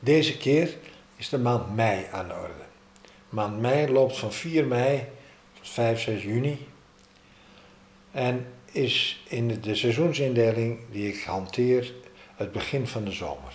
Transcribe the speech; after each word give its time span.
Deze 0.00 0.36
keer 0.36 0.76
is 1.16 1.28
de 1.28 1.38
maand 1.38 1.74
mei 1.74 2.06
aan 2.12 2.28
de 2.28 2.34
orde. 2.34 2.66
De 3.02 3.34
maand 3.34 3.60
mei 3.60 3.92
loopt 3.92 4.18
van 4.18 4.32
4 4.32 4.66
mei 4.66 5.06
tot 5.52 5.68
5, 5.68 6.00
6 6.00 6.22
juni. 6.22 6.66
En 8.10 8.46
is 8.72 9.22
in 9.28 9.60
de 9.60 9.74
seizoensindeling 9.74 10.78
die 10.90 11.08
ik 11.08 11.22
hanteer 11.22 11.92
het 12.36 12.52
begin 12.52 12.86
van 12.86 13.04
de 13.04 13.12
zomer. 13.12 13.52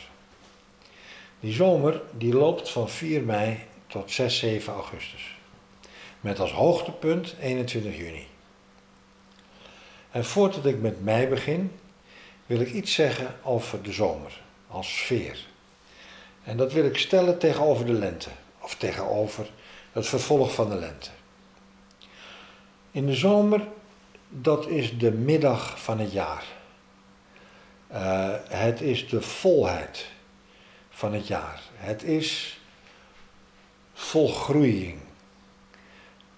Die 1.39 1.53
zomer 1.53 2.01
die 2.11 2.33
loopt 2.33 2.69
van 2.69 2.89
4 2.89 3.21
mei 3.21 3.59
tot 3.87 4.11
6, 4.11 4.39
7 4.39 4.73
augustus. 4.73 5.35
Met 6.19 6.39
als 6.39 6.51
hoogtepunt 6.51 7.35
21 7.41 7.97
juni. 7.97 8.27
En 10.11 10.25
voordat 10.25 10.65
ik 10.65 10.81
met 10.81 11.03
mei 11.03 11.27
begin, 11.27 11.71
wil 12.45 12.59
ik 12.59 12.71
iets 12.71 12.93
zeggen 12.93 13.35
over 13.43 13.81
de 13.81 13.91
zomer 13.91 14.41
als 14.67 14.97
sfeer. 14.97 15.51
En 16.43 16.57
dat 16.57 16.73
wil 16.73 16.85
ik 16.85 16.97
stellen 16.97 17.37
tegenover 17.37 17.85
de 17.85 17.93
lente, 17.93 18.29
of 18.59 18.75
tegenover 18.75 19.49
het 19.91 20.07
vervolg 20.07 20.53
van 20.53 20.69
de 20.69 20.75
lente. 20.75 21.09
In 22.91 23.05
de 23.05 23.15
zomer, 23.15 23.67
dat 24.29 24.67
is 24.67 24.97
de 24.97 25.11
middag 25.11 25.83
van 25.83 25.99
het 25.99 26.11
jaar. 26.11 26.45
Uh, 27.91 28.33
het 28.47 28.81
is 28.81 29.09
de 29.09 29.21
volheid 29.21 30.11
van 30.89 31.13
het 31.13 31.27
jaar. 31.27 31.61
Het 31.75 32.03
is 32.03 32.59
volgroeiing. 33.93 34.99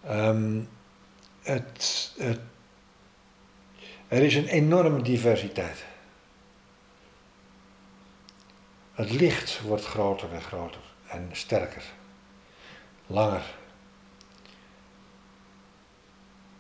Um, 0.10 0.70
het, 1.42 2.12
het, 2.18 2.40
er 4.08 4.24
is 4.24 4.36
een 4.36 4.48
enorme 4.48 5.02
diversiteit. 5.02 5.86
Het 8.96 9.12
licht 9.12 9.62
wordt 9.62 9.86
groter 9.86 10.34
en 10.34 10.42
groter 10.42 10.82
en 11.08 11.30
sterker, 11.32 11.84
langer. 13.08 13.56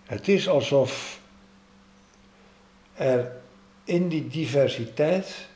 Het 0.03 0.27
is 0.27 0.49
alsof 0.49 1.19
er 2.93 3.31
in 3.83 4.07
die 4.09 4.27
diversiteit 4.27 5.47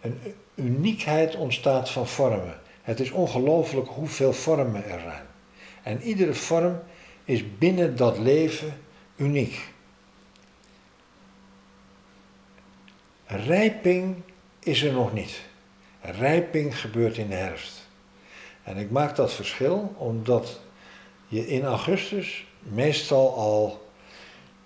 een 0.00 0.34
uniekheid 0.54 1.36
ontstaat 1.36 1.90
van 1.90 2.06
vormen. 2.06 2.60
Het 2.82 3.00
is 3.00 3.10
ongelooflijk 3.10 3.88
hoeveel 3.88 4.32
vormen 4.32 4.84
er 4.84 5.00
zijn. 5.00 5.26
En 5.82 6.02
iedere 6.02 6.34
vorm 6.34 6.82
is 7.24 7.58
binnen 7.58 7.96
dat 7.96 8.18
leven 8.18 8.80
uniek. 9.16 9.72
Rijping 13.26 14.16
is 14.58 14.82
er 14.82 14.92
nog 14.92 15.12
niet. 15.12 15.46
Rijping 16.00 16.80
gebeurt 16.80 17.16
in 17.16 17.28
de 17.28 17.34
herfst. 17.34 17.88
En 18.62 18.76
ik 18.76 18.90
maak 18.90 19.16
dat 19.16 19.32
verschil 19.32 19.94
omdat 19.96 20.60
je 21.28 21.46
in 21.46 21.64
augustus 21.64 22.46
meestal 22.58 23.34
al 23.34 23.86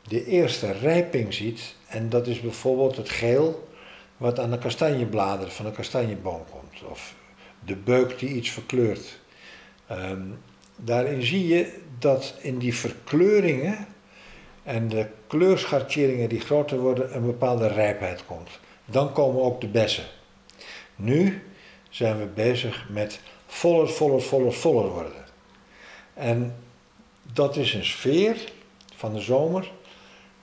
de 0.09 0.27
eerste 0.27 0.73
rijping 0.73 1.35
ziet. 1.35 1.75
En 1.87 2.09
dat 2.09 2.27
is 2.27 2.41
bijvoorbeeld 2.41 2.97
het 2.97 3.09
geel 3.11 3.69
wat 4.17 4.39
aan 4.39 4.51
de 4.51 4.59
kastanjebladeren 4.59 5.53
van 5.53 5.67
een 5.67 5.73
kastanjeboom 5.73 6.43
komt. 6.51 6.91
Of 6.91 7.15
de 7.65 7.77
beuk 7.77 8.19
die 8.19 8.29
iets 8.29 8.51
verkleurt. 8.51 9.21
Um, 9.91 10.39
daarin 10.77 11.23
zie 11.23 11.47
je 11.47 11.79
dat 11.99 12.35
in 12.41 12.59
die 12.59 12.75
verkleuringen 12.75 13.87
en 14.63 14.89
de 14.89 15.07
kleurscharteringen 15.27 16.29
die 16.29 16.41
groter 16.41 16.79
worden, 16.79 17.17
een 17.17 17.27
bepaalde 17.27 17.67
rijpheid 17.67 18.27
komt. 18.27 18.51
Dan 18.85 19.13
komen 19.13 19.43
ook 19.43 19.61
de 19.61 19.69
bessen. 19.69 20.05
Nu 20.97 21.43
zijn 21.89 22.19
we 22.19 22.25
bezig 22.25 22.87
met 22.89 23.21
voller, 23.47 23.89
voller, 23.89 24.23
voller, 24.23 24.53
voller 24.53 24.89
worden. 24.91 25.25
En 26.15 26.55
dat 27.33 27.57
is 27.57 27.75
een 27.75 27.85
sfeer 27.85 28.37
van 28.95 29.15
de 29.15 29.21
zomer 29.21 29.71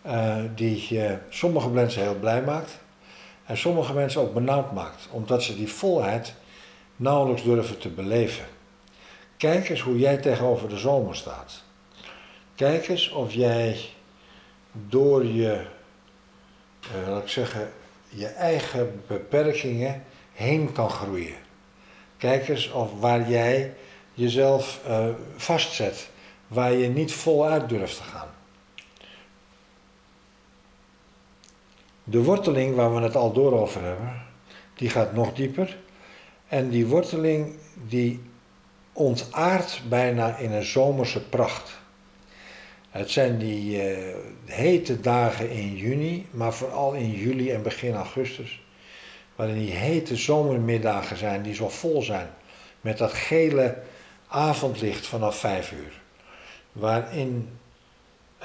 uh, 0.06 0.38
die 0.56 1.00
sommige 1.30 1.70
mensen 1.70 2.02
heel 2.02 2.20
blij 2.20 2.42
maakt 2.42 2.80
en 3.46 3.58
sommige 3.58 3.94
mensen 3.94 4.22
ook 4.22 4.34
benauwd 4.34 4.72
maakt, 4.72 5.08
omdat 5.12 5.44
ze 5.44 5.56
die 5.56 5.72
volheid 5.72 6.34
nauwelijks 6.96 7.44
durven 7.44 7.78
te 7.78 7.90
beleven. 7.90 8.46
Kijk 9.38 9.70
eens 9.70 9.82
hoe 9.82 10.00
jij 10.00 10.18
tegenover 10.18 10.70
de 10.70 10.78
zomer 10.78 11.16
staat. 11.16 11.64
Kijk 12.56 12.88
eens 12.88 13.10
of 13.10 13.34
jij 13.34 13.80
door 14.72 15.26
je, 15.26 15.66
uh, 17.02 17.10
laat 17.10 17.22
ik 17.22 17.30
zeggen, 17.30 17.72
je 18.10 18.28
eigen 18.28 19.04
beperkingen 19.08 20.04
heen 20.40 20.72
kan 20.72 20.90
groeien. 20.90 21.36
Kijk 22.18 22.48
eens 22.48 22.72
of 22.72 23.00
waar 23.00 23.30
jij 23.30 23.74
jezelf 24.14 24.82
uh, 24.88 25.06
vastzet, 25.36 26.10
waar 26.48 26.72
je 26.74 26.88
niet 26.88 27.14
voluit 27.14 27.70
durft 27.70 27.98
te 27.98 28.04
gaan. 28.04 28.28
De 32.04 32.24
worteling 32.24 32.76
waar 32.76 32.96
we 32.96 33.02
het 33.02 33.16
al 33.16 33.34
door 33.34 33.54
over 33.54 33.84
hebben, 33.84 34.26
die 34.76 34.90
gaat 34.90 35.14
nog 35.14 35.34
dieper. 35.34 35.78
En 36.48 36.70
die 36.70 36.88
worteling 36.88 37.56
die 37.88 38.22
ontaart 38.94 39.82
bijna 39.90 40.38
in 40.38 40.52
een 40.52 40.64
zomerse 40.64 41.22
pracht. 41.22 41.80
Het 42.90 43.10
zijn 43.10 43.38
die 43.38 43.92
uh, 43.92 44.16
hete 44.46 45.00
dagen 45.00 45.50
in 45.50 45.76
juni, 45.76 46.28
maar 46.32 46.54
vooral 46.54 46.94
in 46.94 47.12
juli 47.12 47.52
en 47.52 47.62
begin 47.62 47.96
augustus 47.96 48.60
waarin 49.40 49.58
die 49.58 49.72
hete 49.72 50.16
zomermiddagen 50.16 51.18
zijn 51.18 51.42
die 51.42 51.54
zo 51.54 51.70
vol 51.70 52.02
zijn. 52.02 52.30
Met 52.82 52.98
dat 52.98 53.14
gele 53.14 53.78
avondlicht 54.28 55.08
vanaf 55.08 55.40
vijf 55.40 55.72
uur. 55.72 56.02
Waarin 56.72 57.58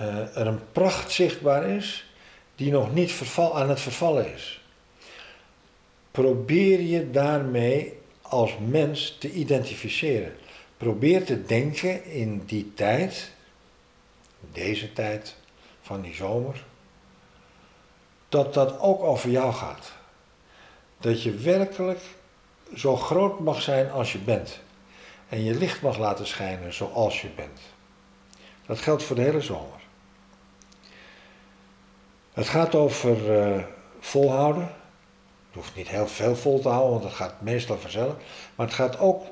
uh, 0.00 0.37
er 0.37 0.47
een 0.47 0.72
pracht 0.72 1.10
zichtbaar 1.10 1.69
is 1.69 2.15
die 2.55 2.71
nog 2.71 2.94
niet 2.94 3.12
verval, 3.12 3.59
aan 3.59 3.69
het 3.69 3.81
vervallen 3.81 4.34
is. 4.34 4.60
Probeer 6.10 6.81
je 6.81 7.11
daarmee 7.11 7.99
als 8.22 8.53
mens 8.66 9.16
te 9.19 9.31
identificeren. 9.31 10.32
Probeer 10.76 11.25
te 11.25 11.43
denken 11.43 12.05
in 12.05 12.43
die 12.47 12.72
tijd, 12.75 13.31
deze 14.53 14.93
tijd 14.93 15.37
van 15.82 16.00
die 16.00 16.15
zomer, 16.15 16.65
dat 18.28 18.55
dat 18.55 18.81
ook 18.81 19.03
over 19.03 19.31
jou 19.31 19.53
gaat 19.53 20.03
dat 21.04 21.22
je 21.22 21.34
werkelijk 21.34 22.00
zo 22.75 22.97
groot 22.97 23.41
mag 23.41 23.62
zijn 23.62 23.91
als 23.91 24.12
je 24.12 24.19
bent. 24.19 24.60
En 25.28 25.44
je 25.44 25.54
licht 25.54 25.82
mag 25.82 25.98
laten 25.98 26.26
schijnen 26.26 26.72
zoals 26.72 27.20
je 27.20 27.28
bent. 27.37 27.60
Dat 28.66 28.78
geldt 28.78 29.03
voor 29.03 29.16
de 29.16 29.22
hele 29.22 29.41
zomer. 29.41 29.81
Het 32.32 32.48
gaat 32.48 32.75
over 32.75 33.47
uh, 33.47 33.62
volhouden. 34.00 34.70
Je 35.50 35.59
hoeft 35.59 35.75
niet 35.75 35.88
heel 35.88 36.06
veel 36.06 36.37
vol 36.37 36.60
te 36.60 36.69
houden, 36.69 36.91
want 36.91 37.04
het 37.04 37.12
gaat 37.12 37.41
meestal 37.41 37.78
vanzelf. 37.78 38.14
Maar 38.54 38.66
het 38.66 38.75
gaat 38.75 38.98
ook, 38.98 39.25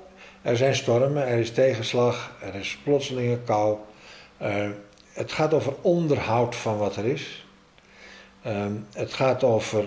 er 0.42 0.56
zijn 0.56 0.74
stormen, 0.74 1.26
er 1.26 1.38
is 1.38 1.52
tegenslag, 1.52 2.32
er 2.40 2.54
is 2.54 2.78
plotselinge 2.84 3.38
kou. 3.38 3.78
Uh, 4.42 4.68
het 5.12 5.32
gaat 5.32 5.54
over 5.54 5.74
onderhoud 5.80 6.56
van 6.56 6.78
wat 6.78 6.96
er 6.96 7.04
is. 7.04 7.46
Uh, 8.46 8.66
het 8.92 9.12
gaat 9.12 9.44
over 9.44 9.84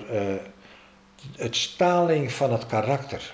het 1.36 1.56
staling 1.56 2.32
van 2.32 2.52
het 2.52 2.66
karakter. 2.66 3.34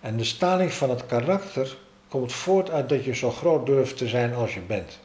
En 0.00 0.16
de 0.16 0.24
staling 0.24 0.72
van 0.72 0.90
het 0.90 1.06
karakter 1.06 1.76
komt 2.08 2.32
voort 2.32 2.70
uit 2.70 2.88
dat 2.88 3.04
je 3.04 3.14
zo 3.14 3.30
groot 3.30 3.66
durft 3.66 3.96
te 3.96 4.08
zijn 4.08 4.34
als 4.34 4.54
je 4.54 4.60
bent. 4.60 4.98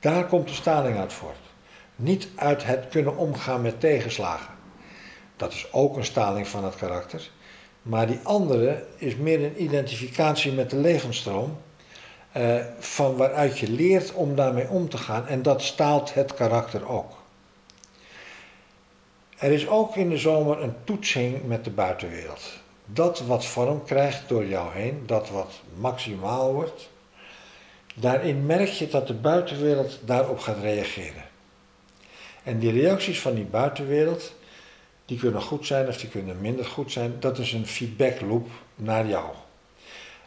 Daar 0.00 0.26
komt 0.26 0.48
de 0.48 0.54
staling 0.54 0.98
uit 0.98 1.12
voort. 1.12 1.36
Niet 1.96 2.28
uit 2.34 2.64
het 2.64 2.88
kunnen 2.88 3.16
omgaan 3.16 3.62
met 3.62 3.80
tegenslagen. 3.80 4.54
Dat 5.36 5.52
is 5.52 5.72
ook 5.72 5.96
een 5.96 6.04
staling 6.04 6.48
van 6.48 6.64
het 6.64 6.76
karakter. 6.76 7.30
Maar 7.82 8.06
die 8.06 8.20
andere 8.22 8.86
is 8.96 9.16
meer 9.16 9.44
een 9.44 9.62
identificatie 9.62 10.52
met 10.52 10.70
de 10.70 10.76
levensstroom. 10.76 11.56
Eh, 12.32 12.64
van 12.78 13.16
waaruit 13.16 13.58
je 13.58 13.70
leert 13.70 14.12
om 14.12 14.34
daarmee 14.34 14.68
om 14.68 14.88
te 14.88 14.98
gaan. 14.98 15.26
En 15.26 15.42
dat 15.42 15.62
staalt 15.62 16.14
het 16.14 16.34
karakter 16.34 16.88
ook. 16.88 17.15
Er 19.36 19.52
is 19.52 19.68
ook 19.68 19.96
in 19.96 20.08
de 20.08 20.18
zomer 20.18 20.62
een 20.62 20.74
toetsing 20.84 21.44
met 21.44 21.64
de 21.64 21.70
buitenwereld. 21.70 22.42
Dat 22.84 23.20
wat 23.20 23.46
vorm 23.46 23.84
krijgt 23.84 24.28
door 24.28 24.46
jou 24.46 24.72
heen, 24.74 25.02
dat 25.06 25.30
wat 25.30 25.60
maximaal 25.78 26.52
wordt, 26.52 26.90
daarin 27.94 28.46
merk 28.46 28.68
je 28.68 28.88
dat 28.88 29.06
de 29.06 29.14
buitenwereld 29.14 29.98
daarop 30.04 30.38
gaat 30.38 30.60
reageren. 30.60 31.24
En 32.42 32.58
die 32.58 32.72
reacties 32.72 33.20
van 33.20 33.34
die 33.34 33.44
buitenwereld, 33.44 34.34
die 35.04 35.18
kunnen 35.18 35.42
goed 35.42 35.66
zijn 35.66 35.88
of 35.88 35.96
die 35.96 36.08
kunnen 36.08 36.40
minder 36.40 36.64
goed 36.64 36.92
zijn, 36.92 37.16
dat 37.20 37.38
is 37.38 37.52
een 37.52 37.66
feedback 37.66 38.20
loop 38.20 38.48
naar 38.74 39.06
jou. 39.06 39.26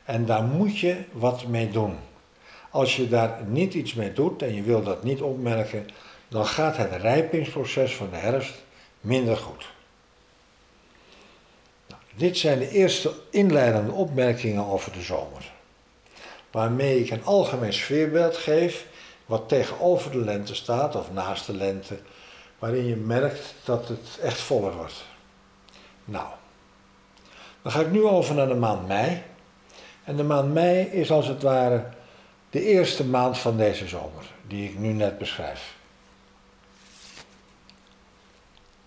En 0.04 0.26
daar 0.26 0.44
moet 0.44 0.80
je 0.80 0.98
wat 1.12 1.48
mee 1.48 1.72
doen. 1.72 1.96
Als 2.70 2.96
je 2.96 3.08
daar 3.08 3.40
niet 3.48 3.74
iets 3.74 3.94
mee 3.94 4.14
doet 4.14 4.42
en 4.42 4.56
je 4.56 4.62
wil 4.62 4.84
dat 4.84 5.04
niet 5.04 5.22
opmerken, 5.22 5.88
dan 6.28 6.46
gaat 6.46 6.78
het 6.78 6.92
rijpingsproces 6.92 7.96
van 7.96 8.10
de 8.10 8.16
herfst 8.16 8.68
minder 9.02 9.38
goed. 9.38 9.66
Nou, 11.88 12.02
Dit 12.16 12.38
zijn 12.38 12.60
de 12.60 12.70
eerste 12.70 13.14
inleidende 13.30 13.92
opmerkingen 13.92 14.66
over 14.66 14.92
de 14.92 15.02
zomer. 15.02 15.52
Waarmee 16.52 17.04
ik 17.04 17.10
een 17.10 17.26
algemeen 17.26 17.74
sfeerbeeld 17.74 18.38
geef 18.38 18.86
wat 19.26 19.50
tegenover 19.50 20.12
de 20.12 20.18
lente 20.18 20.56
staat 20.56 20.96
of 20.96 21.12
naast 21.12 21.46
de 21.46 21.56
lente, 21.56 22.00
waarin 22.60 22.86
je 22.86 22.96
merkt 22.96 23.54
dat 23.64 23.88
het 23.88 24.20
echt 24.22 24.40
voller 24.40 24.76
wordt. 24.76 25.06
Nou, 26.06 26.28
dan 27.62 27.72
ga 27.72 27.80
ik 27.80 27.92
nu 27.92 28.04
over 28.04 28.36
naar 28.36 28.48
de 28.48 28.56
maand 28.56 28.88
mei. 28.88 29.24
En 30.04 30.16
de 30.16 30.24
maand 30.24 30.54
mei 30.54 30.86
is 30.86 31.12
als 31.12 31.28
het 31.28 31.42
ware 31.42 31.84
de 32.50 32.62
eerste 32.62 33.06
maand 33.06 33.38
van 33.38 33.58
deze 33.58 33.88
zomer, 33.88 34.24
die 34.48 34.70
ik 34.70 34.80
nu 34.80 34.88
net 34.88 35.18
beschrijf. 35.18 35.78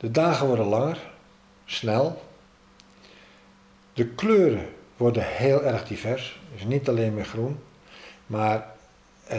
De 0.03 0.11
dagen 0.11 0.47
worden 0.47 0.67
langer, 0.67 0.99
snel. 1.65 2.23
De 3.93 4.07
kleuren 4.07 4.69
worden 4.97 5.27
heel 5.27 5.63
erg 5.63 5.85
divers. 5.85 6.41
Dus 6.53 6.65
niet 6.65 6.89
alleen 6.89 7.15
meer 7.15 7.25
groen, 7.25 7.59
maar 8.27 8.67
eh, 9.25 9.39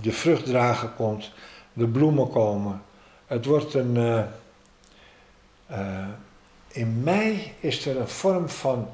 de 0.00 0.12
vruchtdrager 0.12 0.88
komt, 0.88 1.30
de 1.72 1.86
bloemen 1.86 2.30
komen. 2.30 2.82
Het 3.26 3.44
wordt 3.44 3.74
een. 3.74 3.96
Uh, 3.96 4.22
uh, 5.70 6.08
in 6.68 7.02
mei 7.02 7.52
is 7.60 7.86
er 7.86 7.96
een 7.96 8.08
vorm 8.08 8.48
van 8.48 8.88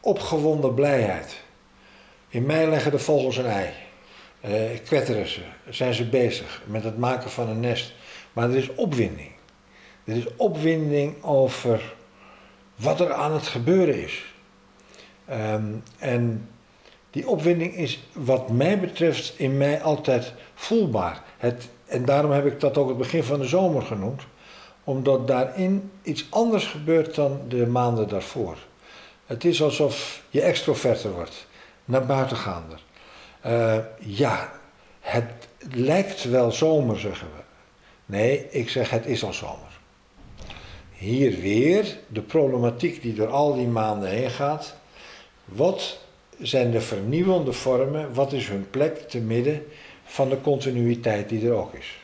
opgewonden 0.00 0.74
blijheid. 0.74 1.40
In 2.28 2.46
mei 2.46 2.68
leggen 2.68 2.90
de 2.90 2.98
vogels 2.98 3.36
een 3.36 3.46
ei. 3.46 3.70
Uh, 4.44 4.78
kwetteren 4.84 5.28
ze, 5.28 5.42
zijn 5.68 5.94
ze 5.94 6.08
bezig 6.08 6.62
met 6.66 6.84
het 6.84 6.98
maken 6.98 7.30
van 7.30 7.48
een 7.48 7.60
nest. 7.60 7.92
Maar 8.32 8.50
er 8.50 8.56
is 8.56 8.74
opwinding. 8.74 9.38
Er 10.10 10.16
is 10.16 10.36
opwinding 10.36 11.22
over 11.22 11.94
wat 12.76 13.00
er 13.00 13.12
aan 13.12 13.32
het 13.32 13.46
gebeuren 13.46 14.02
is. 14.02 14.34
Um, 15.30 15.82
en 15.98 16.48
die 17.10 17.28
opwinding 17.28 17.74
is 17.74 18.08
wat 18.12 18.48
mij 18.48 18.80
betreft 18.80 19.38
in 19.38 19.56
mij 19.56 19.82
altijd 19.82 20.32
voelbaar. 20.54 21.22
Het, 21.38 21.68
en 21.86 22.04
daarom 22.04 22.30
heb 22.30 22.46
ik 22.46 22.60
dat 22.60 22.78
ook 22.78 22.88
het 22.88 22.98
begin 22.98 23.22
van 23.22 23.40
de 23.40 23.46
zomer 23.46 23.82
genoemd. 23.82 24.22
Omdat 24.84 25.26
daarin 25.26 25.90
iets 26.02 26.26
anders 26.30 26.66
gebeurt 26.66 27.14
dan 27.14 27.40
de 27.48 27.66
maanden 27.66 28.08
daarvoor. 28.08 28.56
Het 29.26 29.44
is 29.44 29.62
alsof 29.62 30.22
je 30.30 30.40
extroverter 30.40 31.12
wordt, 31.12 31.46
naar 31.84 32.06
buiten 32.06 32.36
gaander. 32.36 32.82
Uh, 33.46 33.76
ja, 33.98 34.52
het 35.00 35.48
lijkt 35.72 36.24
wel 36.24 36.52
zomer, 36.52 36.98
zeggen 36.98 37.26
we. 37.36 37.42
Nee, 38.06 38.50
ik 38.50 38.68
zeg 38.68 38.90
het 38.90 39.06
is 39.06 39.24
al 39.24 39.32
zomer. 39.32 39.79
Hier 41.00 41.40
weer 41.40 41.98
de 42.06 42.20
problematiek 42.20 43.02
die 43.02 43.14
door 43.14 43.28
al 43.28 43.54
die 43.54 43.66
maanden 43.66 44.08
heen 44.08 44.30
gaat. 44.30 44.74
Wat 45.44 45.98
zijn 46.40 46.70
de 46.70 46.80
vernieuwende 46.80 47.52
vormen? 47.52 48.14
Wat 48.14 48.32
is 48.32 48.48
hun 48.48 48.70
plek 48.70 49.08
te 49.08 49.18
midden 49.18 49.66
van 50.04 50.28
de 50.28 50.40
continuïteit 50.40 51.28
die 51.28 51.46
er 51.46 51.52
ook 51.52 51.74
is? 51.74 51.98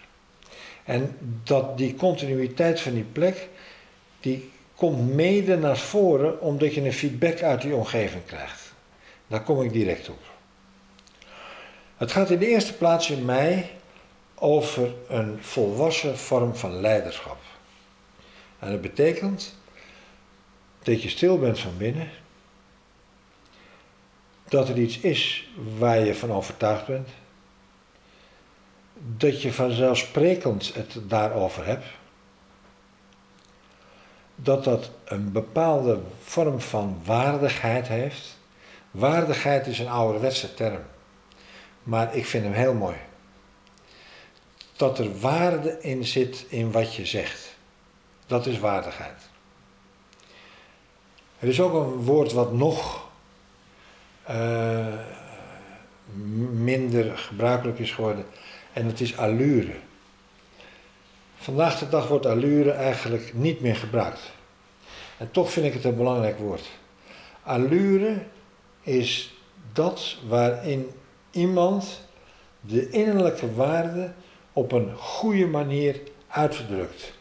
En 0.84 1.16
dat 1.44 1.78
die 1.78 1.94
continuïteit 1.94 2.80
van 2.80 2.94
die 2.94 3.06
plek, 3.12 3.48
die 4.20 4.50
komt 4.74 5.14
mede 5.14 5.56
naar 5.56 5.78
voren 5.78 6.40
omdat 6.40 6.74
je 6.74 6.84
een 6.84 6.92
feedback 6.92 7.42
uit 7.42 7.62
die 7.62 7.74
omgeving 7.74 8.24
krijgt. 8.26 8.72
Daar 9.26 9.42
kom 9.42 9.62
ik 9.62 9.72
direct 9.72 10.08
op. 10.08 10.20
Het 11.96 12.12
gaat 12.12 12.30
in 12.30 12.38
de 12.38 12.48
eerste 12.48 12.72
plaats 12.72 13.10
in 13.10 13.24
mij 13.24 13.70
over 14.34 14.94
een 15.08 15.38
volwassen 15.40 16.18
vorm 16.18 16.54
van 16.54 16.80
leiderschap. 16.80 17.38
En 18.58 18.70
dat 18.70 18.80
betekent 18.80 19.54
dat 20.82 21.02
je 21.02 21.08
stil 21.08 21.38
bent 21.38 21.58
van 21.58 21.76
binnen, 21.76 22.10
dat 24.48 24.68
er 24.68 24.78
iets 24.78 24.98
is 24.98 25.48
waar 25.78 25.98
je 25.98 26.14
van 26.14 26.32
overtuigd 26.32 26.86
bent, 26.86 27.08
dat 29.16 29.42
je 29.42 29.52
vanzelfsprekend 29.52 30.74
het 30.74 30.98
daarover 31.02 31.66
hebt, 31.66 31.86
dat 34.36 34.64
dat 34.64 34.90
een 35.04 35.32
bepaalde 35.32 36.00
vorm 36.22 36.60
van 36.60 37.00
waardigheid 37.04 37.88
heeft. 37.88 38.38
Waardigheid 38.90 39.66
is 39.66 39.78
een 39.78 39.88
ouderwetse 39.88 40.54
term, 40.54 40.82
maar 41.82 42.16
ik 42.16 42.26
vind 42.26 42.44
hem 42.44 42.52
heel 42.52 42.74
mooi. 42.74 42.96
Dat 44.76 44.98
er 44.98 45.20
waarde 45.20 45.80
in 45.80 46.04
zit 46.04 46.46
in 46.48 46.72
wat 46.72 46.94
je 46.94 47.06
zegt. 47.06 47.55
Dat 48.26 48.46
is 48.46 48.58
waardigheid. 48.58 49.22
Er 51.38 51.48
is 51.48 51.60
ook 51.60 51.72
een 51.72 51.92
woord 51.92 52.32
wat 52.32 52.52
nog 52.52 53.08
uh, 54.30 54.86
minder 56.52 57.18
gebruikelijk 57.18 57.78
is 57.78 57.92
geworden. 57.92 58.24
En 58.72 58.88
dat 58.88 59.00
is 59.00 59.16
allure. 59.16 59.74
Vandaag 61.36 61.78
de 61.78 61.88
dag 61.88 62.08
wordt 62.08 62.26
allure 62.26 62.70
eigenlijk 62.70 63.34
niet 63.34 63.60
meer 63.60 63.76
gebruikt. 63.76 64.20
En 65.16 65.30
toch 65.30 65.52
vind 65.52 65.66
ik 65.66 65.72
het 65.72 65.84
een 65.84 65.96
belangrijk 65.96 66.38
woord. 66.38 66.70
Allure 67.42 68.22
is 68.82 69.34
dat 69.72 70.16
waarin 70.28 70.90
iemand 71.30 72.00
de 72.60 72.90
innerlijke 72.90 73.54
waarde 73.54 74.12
op 74.52 74.72
een 74.72 74.96
goede 74.96 75.46
manier 75.46 76.00
uitdrukt. 76.28 77.12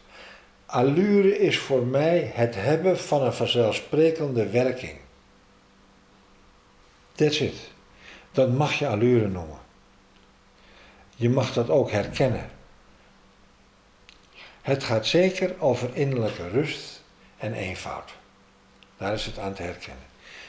Allure 0.66 1.38
is 1.38 1.58
voor 1.58 1.86
mij 1.86 2.30
het 2.34 2.54
hebben 2.54 2.98
van 2.98 3.22
een 3.22 3.32
vanzelfsprekende 3.32 4.48
werking. 4.48 4.98
That's 7.12 7.40
it. 7.40 7.70
Dat 8.32 8.52
mag 8.52 8.72
je 8.72 8.88
allure 8.88 9.28
noemen. 9.28 9.58
Je 11.16 11.30
mag 11.30 11.52
dat 11.52 11.70
ook 11.70 11.90
herkennen. 11.90 12.50
Het 14.62 14.84
gaat 14.84 15.06
zeker 15.06 15.54
over 15.58 15.90
innerlijke 15.92 16.48
rust 16.48 17.02
en 17.36 17.52
eenvoud. 17.52 18.14
Daar 18.96 19.12
is 19.12 19.26
het 19.26 19.38
aan 19.38 19.54
te 19.54 19.62
herkennen. 19.62 20.04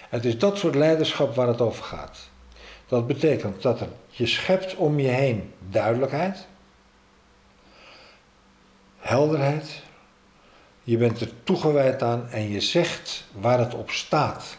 Het 0.09 0.25
is 0.25 0.37
dat 0.37 0.57
soort 0.57 0.75
leiderschap 0.75 1.35
waar 1.35 1.47
het 1.47 1.61
over 1.61 1.83
gaat. 1.83 2.29
Dat 2.87 3.07
betekent 3.07 3.61
dat 3.61 3.81
je 4.09 4.25
schept 4.25 4.75
om 4.75 4.99
je 4.99 5.07
heen 5.07 5.53
duidelijkheid, 5.69 6.47
helderheid. 8.97 9.85
Je 10.87 10.97
bent 10.97 11.21
er 11.21 11.29
toegewijd 11.43 12.01
aan 12.01 12.29
en 12.29 12.49
je 12.49 12.61
zegt 12.61 13.25
waar 13.31 13.59
het 13.59 13.73
op 13.73 13.89
staat. 13.89 14.57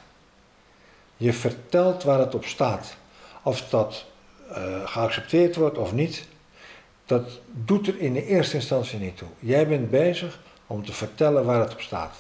Je 1.17 1.33
vertelt 1.33 2.03
waar 2.03 2.19
het 2.19 2.35
op 2.35 2.45
staat. 2.45 2.97
Of 3.43 3.69
dat 3.69 4.05
uh, 4.51 4.57
geaccepteerd 4.85 5.57
wordt 5.57 5.79
of 5.79 5.93
niet, 5.93 6.25
dat 7.07 7.41
doet 7.53 7.87
er 7.87 7.99
in 7.99 8.13
de 8.13 8.27
eerste 8.27 8.55
instantie 8.55 8.99
niet 8.99 9.17
toe. 9.17 9.29
Jij 9.39 9.69
bent 9.69 9.91
bezig 9.91 10.41
om 10.67 10.85
te 10.85 10.93
vertellen 10.93 11.45
waar 11.45 11.61
het 11.61 11.73
op 11.73 11.81
staat. 11.81 12.17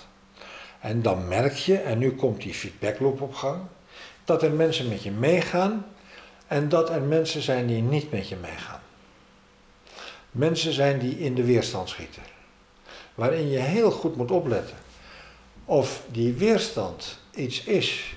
En 0.80 1.02
dan 1.02 1.28
merk 1.28 1.54
je, 1.54 1.76
en 1.76 1.98
nu 1.98 2.12
komt 2.12 2.42
die 2.42 2.54
feedbackloop 2.54 3.20
op 3.20 3.34
gang, 3.34 3.60
dat 4.24 4.42
er 4.42 4.52
mensen 4.52 4.88
met 4.88 5.02
je 5.02 5.10
meegaan 5.10 5.86
en 6.46 6.68
dat 6.68 6.90
er 6.90 7.02
mensen 7.02 7.42
zijn 7.42 7.66
die 7.66 7.82
niet 7.82 8.10
met 8.10 8.28
je 8.28 8.36
meegaan. 8.36 8.80
Mensen 10.30 10.72
zijn 10.72 10.98
die 10.98 11.18
in 11.18 11.34
de 11.34 11.44
weerstand 11.44 11.88
schieten. 11.88 12.36
Waarin 13.18 13.48
je 13.48 13.58
heel 13.58 13.90
goed 13.90 14.16
moet 14.16 14.30
opletten 14.30 14.76
of 15.64 16.02
die 16.10 16.34
weerstand 16.34 17.18
iets 17.34 17.64
is 17.64 18.16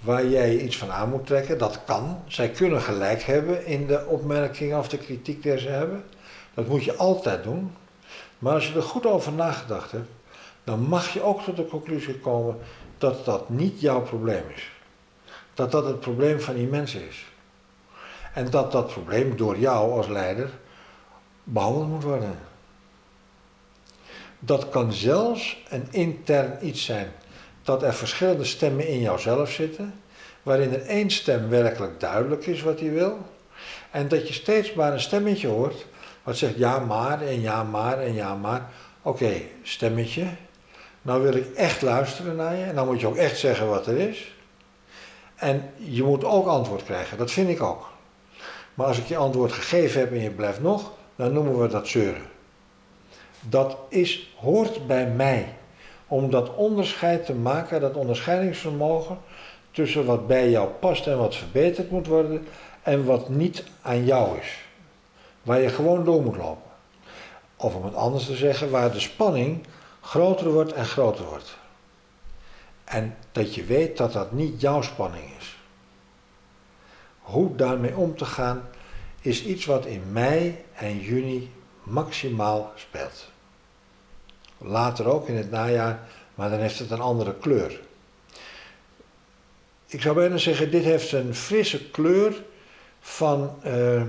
waar 0.00 0.26
jij 0.26 0.58
iets 0.58 0.76
van 0.76 0.92
aan 0.92 1.10
moet 1.10 1.26
trekken. 1.26 1.58
Dat 1.58 1.84
kan. 1.84 2.22
Zij 2.26 2.48
kunnen 2.48 2.80
gelijk 2.80 3.22
hebben 3.22 3.66
in 3.66 3.86
de 3.86 4.06
opmerkingen 4.06 4.78
of 4.78 4.88
de 4.88 4.98
kritiek 4.98 5.42
die 5.42 5.58
ze 5.58 5.68
hebben. 5.68 6.04
Dat 6.54 6.66
moet 6.68 6.84
je 6.84 6.96
altijd 6.96 7.42
doen. 7.42 7.74
Maar 8.38 8.54
als 8.54 8.68
je 8.68 8.74
er 8.74 8.82
goed 8.82 9.06
over 9.06 9.32
nagedacht 9.32 9.90
hebt, 9.90 10.10
dan 10.64 10.80
mag 10.80 11.12
je 11.12 11.22
ook 11.22 11.42
tot 11.42 11.56
de 11.56 11.66
conclusie 11.66 12.18
komen 12.18 12.58
dat 12.98 13.24
dat 13.24 13.48
niet 13.48 13.80
jouw 13.80 14.00
probleem 14.00 14.44
is. 14.54 14.70
Dat 15.54 15.70
dat 15.70 15.84
het 15.84 16.00
probleem 16.00 16.40
van 16.40 16.54
die 16.54 16.66
mensen 16.66 17.08
is. 17.08 17.24
En 18.34 18.50
dat 18.50 18.72
dat 18.72 18.86
probleem 18.86 19.36
door 19.36 19.58
jou 19.58 19.92
als 19.92 20.06
leider 20.06 20.50
behandeld 21.42 21.88
moet 21.88 22.02
worden. 22.02 22.38
Dat 24.44 24.68
kan 24.68 24.92
zelfs 24.92 25.62
een 25.68 25.86
intern 25.90 26.66
iets 26.66 26.84
zijn 26.84 27.12
dat 27.62 27.82
er 27.82 27.94
verschillende 27.94 28.44
stemmen 28.44 28.88
in 28.88 29.00
jouzelf 29.00 29.50
zitten, 29.50 29.94
waarin 30.42 30.72
er 30.72 30.86
één 30.86 31.10
stem 31.10 31.48
werkelijk 31.48 32.00
duidelijk 32.00 32.46
is 32.46 32.62
wat 32.62 32.80
hij 32.80 32.90
wil, 32.90 33.18
en 33.90 34.08
dat 34.08 34.28
je 34.28 34.34
steeds 34.34 34.72
maar 34.72 34.92
een 34.92 35.00
stemmetje 35.00 35.48
hoort 35.48 35.86
wat 36.24 36.36
zegt 36.36 36.56
ja 36.56 36.78
maar 36.78 37.22
en 37.22 37.40
ja 37.40 37.62
maar 37.62 37.98
en 37.98 38.14
ja 38.14 38.34
maar. 38.34 38.68
Oké, 39.02 39.32
stemmetje, 39.62 40.26
nou 41.02 41.22
wil 41.22 41.34
ik 41.34 41.54
echt 41.54 41.82
luisteren 41.82 42.36
naar 42.36 42.56
je 42.56 42.64
en 42.64 42.74
dan 42.74 42.86
moet 42.86 43.00
je 43.00 43.06
ook 43.06 43.16
echt 43.16 43.38
zeggen 43.38 43.68
wat 43.68 43.86
er 43.86 43.98
is. 43.98 44.34
En 45.34 45.70
je 45.76 46.02
moet 46.02 46.24
ook 46.24 46.46
antwoord 46.46 46.84
krijgen, 46.84 47.18
dat 47.18 47.30
vind 47.30 47.48
ik 47.48 47.62
ook. 47.62 47.90
Maar 48.74 48.86
als 48.86 48.98
ik 48.98 49.06
je 49.06 49.16
antwoord 49.16 49.52
gegeven 49.52 50.00
heb 50.00 50.12
en 50.12 50.20
je 50.20 50.30
blijft 50.30 50.60
nog, 50.60 50.92
dan 51.16 51.32
noemen 51.32 51.60
we 51.60 51.68
dat 51.68 51.88
zeuren. 51.88 52.32
Dat 53.48 53.76
is, 53.88 54.34
hoort 54.36 54.86
bij 54.86 55.06
mij 55.06 55.54
om 56.08 56.30
dat 56.30 56.54
onderscheid 56.54 57.26
te 57.26 57.34
maken, 57.34 57.80
dat 57.80 57.94
onderscheidingsvermogen 57.94 59.18
tussen 59.70 60.04
wat 60.04 60.26
bij 60.26 60.50
jou 60.50 60.68
past 60.68 61.06
en 61.06 61.18
wat 61.18 61.36
verbeterd 61.36 61.90
moet 61.90 62.06
worden 62.06 62.46
en 62.82 63.04
wat 63.04 63.28
niet 63.28 63.64
aan 63.82 64.04
jou 64.04 64.38
is. 64.38 64.58
Waar 65.42 65.60
je 65.60 65.68
gewoon 65.68 66.04
door 66.04 66.22
moet 66.22 66.36
lopen. 66.36 66.70
Of 67.56 67.74
om 67.74 67.84
het 67.84 67.94
anders 67.94 68.26
te 68.26 68.36
zeggen, 68.36 68.70
waar 68.70 68.92
de 68.92 69.00
spanning 69.00 69.66
groter 70.00 70.52
wordt 70.52 70.72
en 70.72 70.84
groter 70.84 71.24
wordt. 71.24 71.56
En 72.84 73.16
dat 73.32 73.54
je 73.54 73.64
weet 73.64 73.96
dat 73.96 74.12
dat 74.12 74.32
niet 74.32 74.60
jouw 74.60 74.82
spanning 74.82 75.24
is. 75.38 75.56
Hoe 77.18 77.56
daarmee 77.56 77.96
om 77.96 78.16
te 78.16 78.24
gaan 78.24 78.62
is 79.20 79.44
iets 79.44 79.64
wat 79.64 79.86
in 79.86 80.12
mei 80.12 80.64
en 80.74 81.00
juni 81.00 81.50
maximaal 81.82 82.72
speelt. 82.74 83.32
Later 84.66 85.06
ook 85.06 85.28
in 85.28 85.36
het 85.36 85.50
najaar, 85.50 86.08
maar 86.34 86.50
dan 86.50 86.58
heeft 86.58 86.78
het 86.78 86.90
een 86.90 87.00
andere 87.00 87.34
kleur. 87.34 87.80
Ik 89.86 90.02
zou 90.02 90.14
bijna 90.14 90.36
zeggen, 90.36 90.70
dit 90.70 90.84
heeft 90.84 91.12
een 91.12 91.34
frisse 91.34 91.90
kleur 91.90 92.42
van 93.00 93.58
uh, 93.66 93.96
uh, 93.96 94.04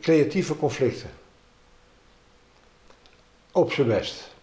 creatieve 0.00 0.56
conflicten. 0.56 1.10
Op 3.52 3.72
zijn 3.72 3.86
best. 3.86 4.34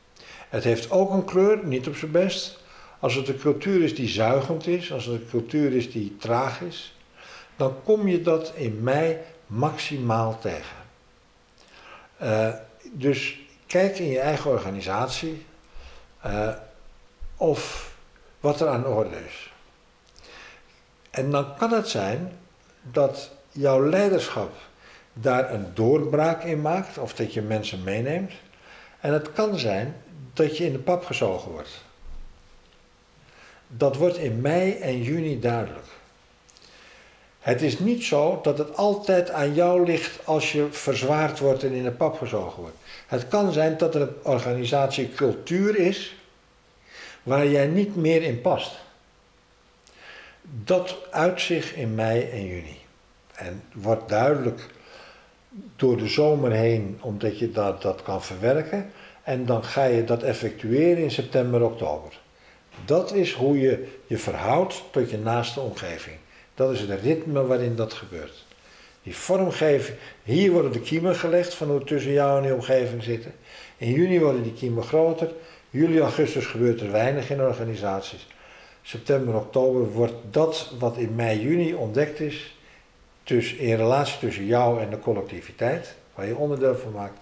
Het 0.49 0.63
heeft 0.63 0.91
ook 0.91 1.11
een 1.11 1.25
kleur, 1.25 1.65
niet 1.65 1.87
op 1.87 1.95
zijn 1.95 2.11
best, 2.11 2.59
als 2.99 3.15
het 3.15 3.27
een 3.27 3.39
cultuur 3.39 3.83
is 3.83 3.95
die 3.95 4.07
zuigend 4.07 4.67
is, 4.67 4.91
als 4.91 5.05
het 5.05 5.21
een 5.21 5.29
cultuur 5.29 5.73
is 5.73 5.91
die 5.91 6.15
traag 6.19 6.61
is, 6.61 6.95
dan 7.55 7.75
kom 7.83 8.07
je 8.07 8.21
dat 8.21 8.51
in 8.55 8.83
mei 8.83 9.17
maximaal 9.45 10.39
tegen. 10.39 10.77
Uh, 12.21 12.53
dus 12.91 13.39
kijk 13.67 13.99
in 13.99 14.09
je 14.09 14.19
eigen 14.19 14.51
organisatie 14.51 15.45
uh, 16.25 16.49
of 17.37 17.91
wat 18.39 18.61
er 18.61 18.67
aan 18.67 18.81
de 18.81 18.87
orde 18.87 19.25
is. 19.25 19.53
En 21.09 21.31
dan 21.31 21.55
kan 21.57 21.71
het 21.71 21.87
zijn 21.87 22.31
dat 22.81 23.31
jouw 23.51 23.89
leiderschap 23.89 24.51
daar 25.13 25.53
een 25.53 25.73
doorbraak 25.73 26.43
in 26.43 26.61
maakt, 26.61 26.97
of 26.97 27.13
dat 27.13 27.33
je 27.33 27.41
mensen 27.41 27.83
meeneemt. 27.83 28.31
En 28.99 29.13
het 29.13 29.33
kan 29.33 29.57
zijn 29.57 29.95
dat 30.33 30.57
je 30.57 30.65
in 30.65 30.71
de 30.71 30.79
pap 30.79 31.05
gezogen 31.05 31.51
wordt. 31.51 31.85
Dat 33.67 33.95
wordt 33.95 34.17
in 34.17 34.41
mei 34.41 34.71
en 34.71 35.01
juni 35.03 35.39
duidelijk. 35.39 35.87
Het 37.47 37.61
is 37.61 37.79
niet 37.79 38.03
zo 38.03 38.39
dat 38.43 38.57
het 38.57 38.77
altijd 38.77 39.29
aan 39.29 39.53
jou 39.53 39.85
ligt 39.85 40.19
als 40.25 40.51
je 40.51 40.67
verzwaard 40.71 41.39
wordt 41.39 41.63
en 41.63 41.71
in 41.71 41.83
de 41.83 41.91
pap 41.91 42.17
gezogen 42.17 42.61
wordt. 42.61 42.75
Het 43.07 43.27
kan 43.27 43.51
zijn 43.51 43.77
dat 43.77 43.95
er 43.95 44.01
een 44.01 44.15
organisatiecultuur 44.23 45.77
is 45.77 46.15
waar 47.23 47.47
jij 47.47 47.67
niet 47.67 47.95
meer 47.95 48.23
in 48.23 48.41
past. 48.41 48.75
Dat 50.63 50.97
uit 51.11 51.41
zich 51.41 51.75
in 51.75 51.95
mei 51.95 52.29
en 52.29 52.45
juni. 52.45 52.77
En 53.33 53.63
wordt 53.73 54.09
duidelijk 54.09 54.69
door 55.75 55.97
de 55.97 56.07
zomer 56.07 56.51
heen, 56.51 56.97
omdat 57.01 57.39
je 57.39 57.51
dat, 57.51 57.81
dat 57.81 58.03
kan 58.03 58.23
verwerken. 58.23 58.91
En 59.23 59.45
dan 59.45 59.63
ga 59.63 59.83
je 59.83 60.03
dat 60.03 60.23
effectueren 60.23 61.03
in 61.03 61.11
september, 61.11 61.63
oktober. 61.63 62.19
Dat 62.85 63.13
is 63.13 63.33
hoe 63.33 63.59
je 63.59 63.87
je 64.05 64.17
verhoudt 64.17 64.83
tot 64.91 65.09
je 65.09 65.17
naaste 65.17 65.59
omgeving. 65.59 66.17
Dat 66.57 66.71
is 66.71 66.79
het 66.79 67.01
ritme 67.01 67.45
waarin 67.45 67.75
dat 67.75 67.93
gebeurt. 67.93 68.45
Die 69.03 69.15
vormgeving, 69.15 69.97
hier 70.23 70.51
worden 70.51 70.71
de 70.71 70.79
kiemen 70.79 71.15
gelegd 71.15 71.53
van 71.53 71.69
hoe 71.69 71.83
tussen 71.83 72.11
jou 72.11 72.37
en 72.37 72.43
die 72.43 72.53
omgeving 72.53 73.03
zitten. 73.03 73.33
In 73.77 73.91
juni 73.91 74.19
worden 74.19 74.43
die 74.43 74.53
kiemen 74.53 74.83
groter. 74.83 75.31
Juli, 75.69 75.99
augustus 75.99 76.45
gebeurt 76.45 76.81
er 76.81 76.91
weinig 76.91 77.29
in 77.29 77.41
organisaties. 77.41 78.27
September, 78.81 79.35
oktober 79.35 79.91
wordt 79.91 80.13
dat 80.31 80.73
wat 80.79 80.97
in 80.97 81.15
mei, 81.15 81.41
juni 81.41 81.73
ontdekt 81.73 82.19
is, 82.19 82.57
dus 83.23 83.53
in 83.53 83.75
relatie 83.75 84.19
tussen 84.19 84.45
jou 84.45 84.81
en 84.81 84.89
de 84.89 84.99
collectiviteit, 84.99 85.95
waar 86.15 86.27
je 86.27 86.35
onderdeel 86.35 86.77
van 86.77 86.91
maakt, 86.91 87.21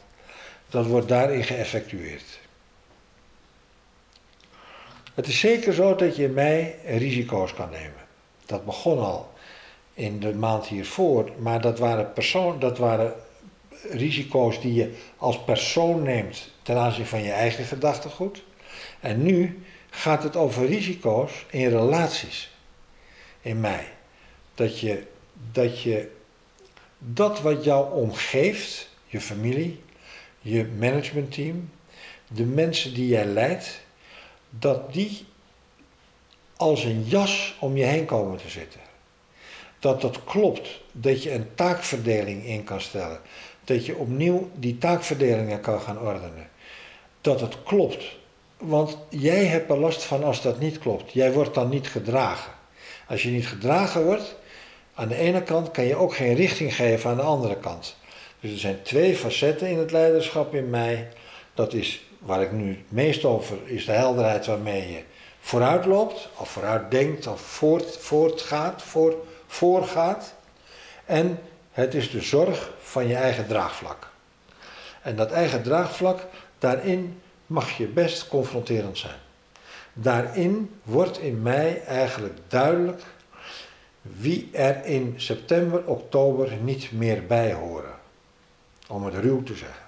dat 0.69 0.85
wordt 0.85 1.07
daarin 1.07 1.43
geëffectueerd. 1.43 2.39
Het 5.13 5.27
is 5.27 5.39
zeker 5.39 5.73
zo 5.73 5.95
dat 5.95 6.15
je 6.15 6.23
in 6.23 6.33
mei 6.33 6.73
risico's 6.85 7.53
kan 7.53 7.69
nemen. 7.69 8.04
Dat 8.45 8.65
begon 8.65 8.99
al 8.99 9.33
in 9.93 10.19
de 10.19 10.33
maand 10.33 10.67
hiervoor, 10.67 11.31
maar 11.39 11.61
dat 11.61 11.79
waren, 11.79 12.13
persoon, 12.13 12.59
dat 12.59 12.77
waren 12.77 13.13
risico's 13.89 14.61
die 14.61 14.73
je 14.73 14.93
als 15.17 15.43
persoon 15.43 16.03
neemt 16.03 16.51
ten 16.61 16.77
aanzien 16.77 17.05
van 17.05 17.23
je 17.23 17.31
eigen 17.31 17.65
gedachtegoed. 17.65 18.43
En 18.99 19.23
nu 19.23 19.63
gaat 19.89 20.23
het 20.23 20.35
over 20.35 20.65
risico's 20.65 21.45
in 21.49 21.69
relaties. 21.69 22.53
In 23.41 23.59
mij. 23.59 23.87
Dat 24.53 24.79
je 24.79 25.03
dat, 25.51 25.81
je 25.81 26.11
dat 26.97 27.41
wat 27.41 27.63
jou 27.63 27.93
omgeeft, 27.93 28.89
je 29.05 29.21
familie, 29.21 29.81
je 30.39 30.65
managementteam, 30.79 31.69
de 32.27 32.43
mensen 32.43 32.93
die 32.93 33.07
jij 33.07 33.25
leidt, 33.25 33.81
dat 34.49 34.93
die 34.93 35.25
als 36.57 36.83
een 36.83 37.03
jas 37.03 37.55
om 37.59 37.77
je 37.77 37.83
heen 37.83 38.05
komen 38.05 38.37
te 38.37 38.49
zitten. 38.49 38.79
Dat 39.79 40.01
dat 40.01 40.23
klopt, 40.23 40.81
dat 40.91 41.23
je 41.23 41.33
een 41.33 41.47
taakverdeling 41.55 42.45
in 42.45 42.63
kan 42.63 42.81
stellen, 42.81 43.19
dat 43.63 43.85
je 43.85 43.95
opnieuw 43.95 44.49
die 44.55 44.77
taakverdelingen 44.77 45.61
kan 45.61 45.81
gaan 45.81 45.99
ordenen. 45.99 46.49
Dat 47.21 47.41
het 47.41 47.63
klopt, 47.63 48.03
want 48.57 48.97
jij 49.09 49.45
hebt 49.45 49.69
er 49.69 49.77
last 49.77 50.03
van 50.03 50.23
als 50.23 50.41
dat 50.41 50.59
niet 50.59 50.79
klopt. 50.79 51.11
Jij 51.11 51.33
wordt 51.33 51.53
dan 51.53 51.69
niet 51.69 51.87
gedragen. 51.87 52.51
Als 53.07 53.23
je 53.23 53.29
niet 53.29 53.47
gedragen 53.47 54.03
wordt, 54.03 54.35
aan 54.93 55.07
de 55.07 55.15
ene 55.15 55.43
kant 55.43 55.71
kan 55.71 55.85
je 55.85 55.95
ook 55.95 56.15
geen 56.15 56.35
richting 56.35 56.75
geven 56.75 57.09
aan 57.09 57.15
de 57.15 57.21
andere 57.21 57.57
kant. 57.57 57.95
Dus 58.39 58.51
er 58.51 58.59
zijn 58.59 58.81
twee 58.81 59.15
facetten 59.15 59.67
in 59.67 59.77
het 59.77 59.91
leiderschap 59.91 60.55
in 60.55 60.69
mij. 60.69 61.07
Dat 61.53 61.73
is 61.73 62.05
waar 62.19 62.41
ik 62.41 62.51
nu 62.51 62.69
het 62.69 62.91
meest 62.91 63.25
over, 63.25 63.57
is 63.65 63.85
de 63.85 63.91
helderheid 63.91 64.45
waarmee 64.45 64.91
je 64.91 65.03
vooruit 65.45 65.85
loopt, 65.85 66.29
of 66.35 66.49
vooruit 66.49 66.91
denkt, 66.91 67.27
of 67.27 67.41
voort, 67.41 67.97
voortgaat, 67.97 68.81
voor, 68.81 69.15
voorgaat. 69.47 70.33
En 71.05 71.39
het 71.71 71.93
is 71.93 72.11
de 72.11 72.21
zorg 72.21 72.71
van 72.79 73.07
je 73.07 73.15
eigen 73.15 73.47
draagvlak. 73.47 74.07
En 75.01 75.15
dat 75.15 75.31
eigen 75.31 75.63
draagvlak, 75.63 76.19
daarin 76.59 77.21
mag 77.45 77.77
je 77.77 77.87
best 77.87 78.27
confronterend 78.27 78.97
zijn. 78.97 79.19
Daarin 79.93 80.79
wordt 80.83 81.19
in 81.19 81.41
mij 81.41 81.83
eigenlijk 81.83 82.37
duidelijk 82.47 83.01
wie 84.01 84.49
er 84.53 84.85
in 84.85 85.13
september, 85.17 85.85
oktober 85.85 86.57
niet 86.61 86.91
meer 86.91 87.25
bij 87.25 87.53
horen. 87.53 87.95
Om 88.87 89.05
het 89.05 89.15
ruw 89.15 89.43
te 89.43 89.55
zeggen. 89.55 89.85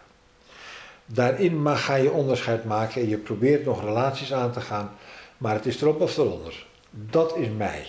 Daarin 1.06 1.62
mag, 1.62 1.86
ga 1.86 1.96
je 1.96 2.12
onderscheid 2.12 2.64
maken 2.64 3.02
en 3.02 3.10
je 3.10 3.18
probeert 3.18 3.66
nog 3.66 3.84
relaties 3.84 4.34
aan 4.34 4.52
te 4.52 4.62
gaan, 4.62 4.92
maar 5.38 5.53
het 5.53 5.65
is 5.65 5.82
erop 5.82 6.01
of 6.01 6.17
eronder. 6.17 6.65
Dat 6.89 7.38
is 7.38 7.48
mij. 7.58 7.86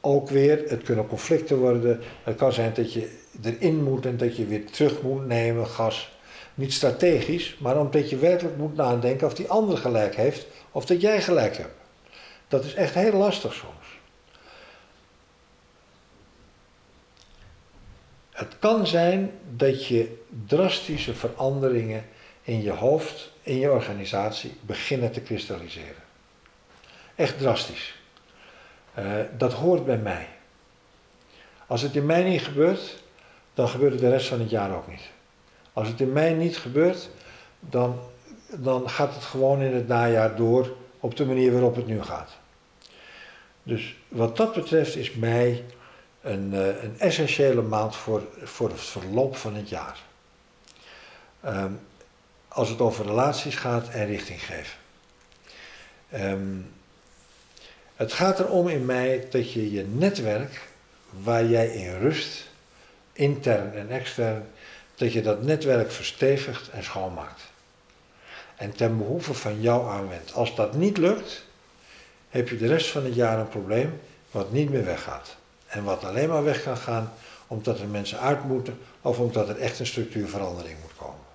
Ook 0.00 0.28
weer, 0.28 0.64
het 0.68 0.82
kunnen 0.82 1.06
conflicten 1.06 1.58
worden. 1.58 2.00
Het 2.22 2.36
kan 2.36 2.52
zijn 2.52 2.74
dat 2.74 2.92
je 2.92 3.18
erin 3.42 3.82
moet 3.82 4.06
en 4.06 4.16
dat 4.16 4.36
je 4.36 4.46
weer 4.46 4.70
terug 4.70 5.02
moet 5.02 5.26
nemen, 5.26 5.66
gas. 5.66 6.14
Niet 6.54 6.72
strategisch, 6.72 7.56
maar 7.58 7.80
omdat 7.80 8.10
je 8.10 8.16
werkelijk 8.16 8.56
moet 8.56 8.76
nadenken 8.76 9.26
of 9.26 9.34
die 9.34 9.48
ander 9.48 9.78
gelijk 9.78 10.16
heeft 10.16 10.46
of 10.72 10.86
dat 10.86 11.00
jij 11.00 11.22
gelijk 11.22 11.56
hebt. 11.56 11.74
Dat 12.48 12.64
is 12.64 12.74
echt 12.74 12.94
heel 12.94 13.12
lastig 13.12 13.54
soms. 13.54 13.98
Het 18.30 18.58
kan 18.58 18.86
zijn 18.86 19.30
dat 19.56 19.86
je 19.86 20.18
drastische 20.46 21.14
veranderingen 21.14 22.04
in 22.46 22.62
je 22.62 22.70
hoofd, 22.70 23.32
in 23.42 23.58
je 23.58 23.70
organisatie 23.70 24.56
beginnen 24.60 25.12
te 25.12 25.20
kristalliseren. 25.20 26.02
Echt 27.14 27.38
drastisch. 27.38 27.94
Uh, 28.98 29.04
dat 29.36 29.52
hoort 29.52 29.84
bij 29.84 29.96
mij. 29.96 30.28
Als 31.66 31.82
het 31.82 31.96
in 31.96 32.06
mij 32.06 32.22
niet 32.22 32.42
gebeurt, 32.42 33.02
dan 33.54 33.68
gebeurt 33.68 33.92
het 33.92 34.00
de 34.00 34.08
rest 34.08 34.28
van 34.28 34.40
het 34.40 34.50
jaar 34.50 34.76
ook 34.76 34.88
niet. 34.88 35.10
Als 35.72 35.88
het 35.88 36.00
in 36.00 36.12
mij 36.12 36.32
niet 36.32 36.56
gebeurt, 36.58 37.10
dan, 37.60 38.00
dan 38.48 38.90
gaat 38.90 39.14
het 39.14 39.24
gewoon 39.24 39.62
in 39.62 39.74
het 39.74 39.88
najaar 39.88 40.36
door 40.36 40.76
op 41.00 41.16
de 41.16 41.26
manier 41.26 41.52
waarop 41.52 41.76
het 41.76 41.86
nu 41.86 42.02
gaat. 42.02 42.36
Dus 43.62 43.96
wat 44.08 44.36
dat 44.36 44.54
betreft 44.54 44.96
is 44.96 45.12
mei 45.12 45.64
een, 46.20 46.50
uh, 46.52 46.82
een 46.82 46.98
essentiële 46.98 47.62
maand 47.62 47.96
voor, 47.96 48.22
voor 48.42 48.68
het 48.68 48.80
verloop 48.80 49.36
van 49.36 49.54
het 49.54 49.68
jaar. 49.68 49.98
Um, 51.44 51.80
als 52.56 52.68
het 52.68 52.80
over 52.80 53.06
relaties 53.06 53.56
gaat 53.56 53.88
en 53.88 54.06
richting 54.06 54.44
geven. 54.44 54.78
Um, 56.14 56.72
het 57.96 58.12
gaat 58.12 58.38
erom 58.38 58.68
in 58.68 58.84
mij 58.84 59.26
dat 59.30 59.52
je 59.52 59.72
je 59.72 59.84
netwerk, 59.84 60.68
waar 61.22 61.44
jij 61.44 61.66
in 61.68 61.98
rust, 61.98 62.48
intern 63.12 63.74
en 63.74 63.90
extern, 63.90 64.46
dat 64.94 65.12
je 65.12 65.22
dat 65.22 65.42
netwerk 65.42 65.90
verstevigt 65.90 66.68
en 66.70 66.84
schoonmaakt. 66.84 67.42
en 68.56 68.72
ten 68.72 68.98
behoeve 68.98 69.34
van 69.34 69.60
jou 69.60 69.88
aanwendt. 69.88 70.32
Als 70.32 70.54
dat 70.54 70.74
niet 70.74 70.96
lukt, 70.96 71.44
heb 72.28 72.48
je 72.48 72.56
de 72.56 72.66
rest 72.66 72.90
van 72.90 73.04
het 73.04 73.14
jaar 73.14 73.38
een 73.38 73.48
probleem 73.48 74.00
wat 74.30 74.52
niet 74.52 74.70
meer 74.70 74.84
weggaat. 74.84 75.36
En 75.66 75.84
wat 75.84 76.04
alleen 76.04 76.28
maar 76.28 76.44
weg 76.44 76.62
kan 76.62 76.76
gaan 76.76 77.12
omdat 77.46 77.80
er 77.80 77.88
mensen 77.88 78.18
uit 78.18 78.44
moeten 78.44 78.78
of 79.00 79.18
omdat 79.18 79.48
er 79.48 79.58
echt 79.58 79.78
een 79.78 79.86
structuurverandering 79.86 80.76
moet 80.82 80.96
komen. 80.96 81.25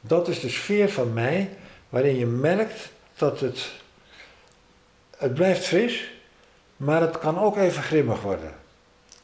Dat 0.00 0.28
is 0.28 0.40
de 0.40 0.48
sfeer 0.48 0.90
van 0.90 1.12
mij 1.12 1.50
waarin 1.88 2.16
je 2.16 2.26
merkt 2.26 2.90
dat 3.16 3.40
het, 3.40 3.70
het 5.16 5.34
blijft 5.34 5.64
fris, 5.64 6.10
maar 6.76 7.00
het 7.00 7.18
kan 7.18 7.38
ook 7.38 7.56
even 7.56 7.82
grimmig 7.82 8.20
worden. 8.20 8.54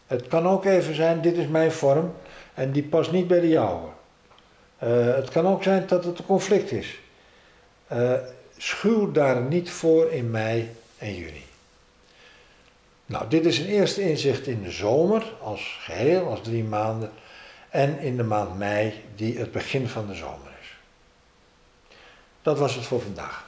Het 0.06 0.28
kan 0.28 0.48
ook 0.48 0.64
even 0.64 0.94
zijn, 0.94 1.20
dit 1.20 1.36
is 1.36 1.46
mijn 1.46 1.72
vorm 1.72 2.14
en 2.54 2.72
die 2.72 2.82
past 2.82 3.12
niet 3.12 3.26
bij 3.26 3.40
de 3.40 3.48
jouwe. 3.48 3.88
Uh, 4.82 5.14
het 5.14 5.28
kan 5.30 5.46
ook 5.46 5.62
zijn 5.62 5.84
dat 5.86 6.04
het 6.04 6.18
een 6.18 6.26
conflict 6.26 6.70
is. 6.70 7.00
Uh, 7.92 8.12
schuw 8.56 9.12
daar 9.12 9.40
niet 9.40 9.70
voor 9.70 10.10
in 10.10 10.30
mei 10.30 10.70
en 10.98 11.14
juni. 11.14 11.44
Nou, 13.06 13.28
dit 13.28 13.46
is 13.46 13.58
een 13.58 13.66
eerste 13.66 14.02
inzicht 14.02 14.46
in 14.46 14.62
de 14.62 14.70
zomer 14.70 15.32
als 15.42 15.78
geheel, 15.80 16.28
als 16.28 16.42
drie 16.42 16.64
maanden. 16.64 17.10
En 17.70 17.98
in 17.98 18.16
de 18.16 18.22
maand 18.22 18.58
mei, 18.58 18.94
die 19.14 19.38
het 19.38 19.52
begin 19.52 19.88
van 19.88 20.06
de 20.06 20.14
zomer. 20.14 20.45
Dat 22.46 22.58
was 22.58 22.74
het 22.74 22.84
voor 22.84 23.00
vandaag. 23.00 23.44